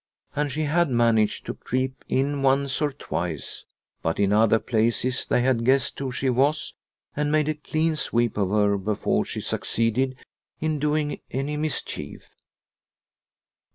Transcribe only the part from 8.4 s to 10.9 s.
her before she succeeded in